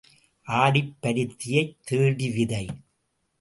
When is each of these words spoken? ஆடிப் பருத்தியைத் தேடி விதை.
ஆடிப் 0.47 0.95
பருத்தியைத் 1.01 1.75
தேடி 1.83 2.31
விதை. 2.31 2.65